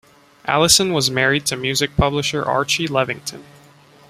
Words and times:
Allison 0.45 0.93
was 0.93 1.11
married 1.11 1.45
to 1.45 1.55
music 1.55 1.95
publisher 1.95 2.43
Archie 2.43 2.87
Levington. 2.87 3.43